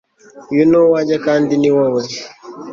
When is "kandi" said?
1.25-1.51